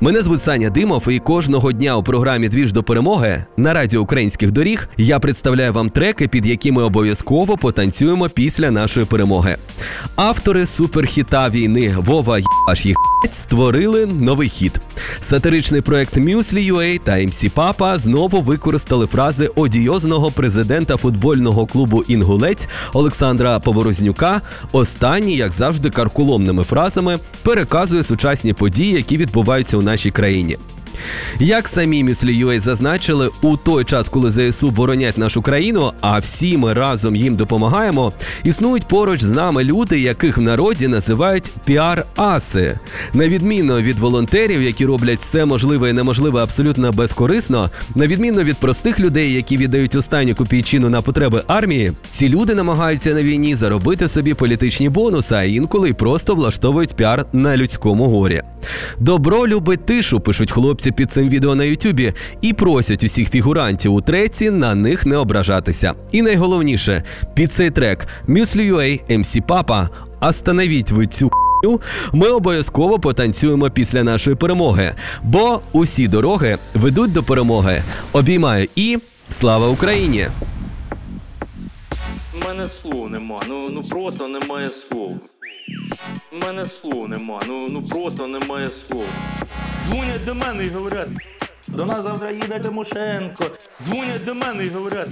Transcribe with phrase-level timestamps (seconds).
[0.00, 4.52] Мене звуть Саня Димов, і кожного дня у програмі Двіж до перемоги на радіо українських
[4.52, 9.56] доріг я представляю вам треки, під які ми обов'язково потанцюємо після нашої перемоги.
[10.16, 14.80] Автори суперхіта війни Вова Єбаш Їхать створили новий хіт.
[15.20, 23.58] Сатиричний проект Muesli.ua та MC Папа знову використали фрази одіозного президента футбольного клубу Інгулець Олександра
[23.58, 24.40] Поворознюка.
[24.72, 30.56] Останній, як завжди, карколомними фразами переказує сучасні події, які відбуваються у нашій країні.
[31.40, 36.72] Як самі Мюслі.ua зазначили, у той час, коли ЗСУ боронять нашу країну, а всі ми
[36.72, 38.12] разом їм допомагаємо,
[38.44, 42.78] існують поруч з нами люди, яких в народі називають піар-аси.
[43.14, 48.56] На відміну від волонтерів, які роблять все можливе і неможливе абсолютно безкорисно, на відміну від
[48.56, 54.08] простих людей, які віддають останню копійчину на потреби армії, ці люди намагаються на війні заробити
[54.08, 58.42] собі політичні бонуси, а інколи й просто влаштовують піар на людському горі.
[58.98, 64.00] Добро любить тишу, пишуть хлопці під цим відео на Ютубі, і просять усіх фігурантів у
[64.00, 65.94] треці на них не ображатися.
[66.12, 67.02] І найголовніше,
[67.34, 69.88] під цей трек Мюслі.ua, MC Папа,
[70.20, 71.30] остановіть ви цю
[72.12, 77.82] ми обов'язково потанцюємо після нашої перемоги, бо усі дороги ведуть до перемоги.
[78.12, 78.98] Обіймаю і
[79.30, 80.26] слава Україні!
[82.42, 85.16] У мене слов нема, ну, ну просто немає слов.
[86.32, 89.04] У мене слов нема, ну, ну просто немає слов.
[89.86, 91.08] Дзвонять до мене і говорять,
[91.68, 93.44] до нас завтра їде Тимошенко.
[93.84, 95.08] Дзвонять до мене і говорять,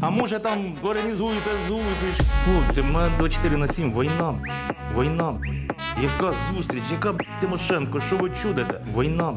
[0.00, 2.28] а може там організуєте зустріч.
[2.44, 4.34] Хлопці, в мене 24 на 7, війна.
[4.98, 5.34] Війна.
[6.02, 8.80] Яка зустріч, яка Тимошенко, що ви чудите?
[8.98, 9.32] Війна.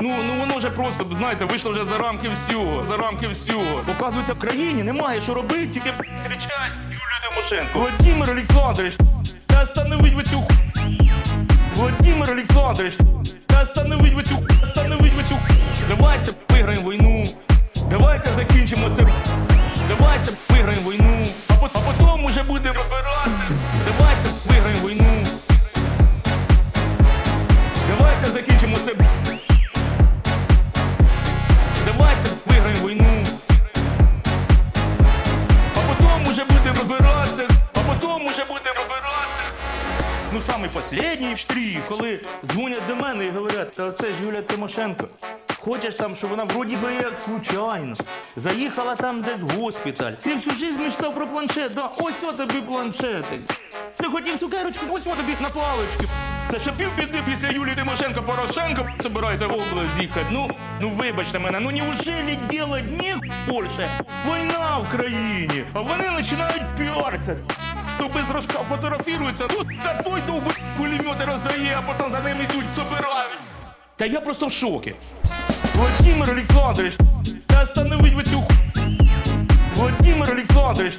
[0.00, 3.82] Ну, ну воно вже просто, знаєте, вийшло вже за рамки всього, за рамки всього.
[3.98, 7.78] Оказується, в країні немає що робити, тільки б, зустрічать Юлію Тимошенко.
[7.78, 8.94] Владимир Олександрович,
[9.46, 10.48] та остановить ви цю ху...
[11.74, 12.94] Владимир Олександрович,
[13.54, 14.44] та остановить ви цю ху...
[14.62, 15.36] остановить ви.
[15.88, 17.24] Давайте виграємо війну.
[17.90, 19.06] Давайте закінчимо це.
[19.88, 21.26] Давайте виграємо війну.
[21.48, 21.82] А потім
[22.24, 23.63] уже будемо розбиратися.
[40.82, 45.08] Самий штрих, коли дзвонять до мене і говорять, та це ж Юля Тимошенко.
[45.58, 47.96] Хочеш там, щоб вона вроді би як случайно
[48.36, 50.12] заїхала там в госпіталь.
[50.12, 53.40] Ти всю життя мечтав про планшет, да ось о тобі планшетик.
[53.96, 56.06] Ти хотів цукерочку, ось о тобі на палички.
[56.50, 60.26] Це ще півбіди після Юлії Тимошенко Порошенко собирається в область їхати.
[60.30, 64.04] Ну, ну вибачте мене, ну неужели делать не більше?
[64.26, 67.36] Війна в країні, а вони починають піаритися.
[67.98, 69.64] То з рожка фотографіруються, ну
[70.04, 73.38] той довбий пулемети роздає, а потім за ним йдуть, собирають.
[73.96, 74.94] Та я просто в шокі.
[75.74, 76.94] Владимир Олександрович,
[77.46, 78.52] та остановить ви цю ху...
[79.74, 80.94] Владимир Олександрович,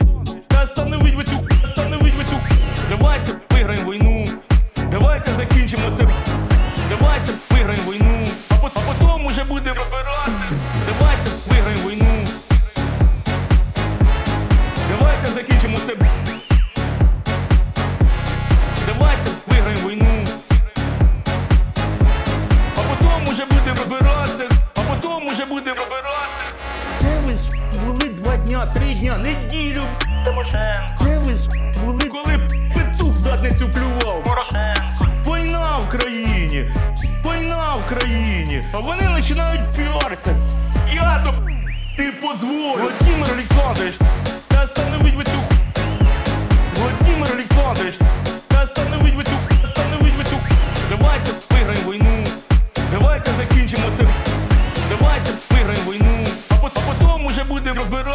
[0.48, 1.46] та остановить ви цю ху...
[1.64, 2.06] остановить.
[2.90, 3.34] Давайте
[28.66, 29.82] дня, три дня, неділю
[30.26, 31.04] Тимошенко?
[31.04, 31.36] Де ви
[31.86, 32.40] були, коли
[32.76, 34.24] петух в задницю плював?
[34.24, 35.08] Порошенко.
[35.28, 36.72] Війна в країні.
[37.26, 38.62] Війна в країні.
[38.74, 40.36] А вони починають піаритися.
[40.94, 41.34] Я то
[41.98, 42.82] не позволю.
[42.82, 43.94] Владимир Олександрович,
[44.48, 45.40] та остановить ви цю
[46.76, 47.96] Владимир Олександрович,
[48.48, 50.36] та остановить ви цю остановить ви цю
[50.90, 52.24] Давайте виграємо війну.
[52.92, 54.06] Давайте закінчимо це.
[54.90, 56.28] Давайте виграємо війну.
[56.50, 58.15] А, а потім уже будемо розбиратися.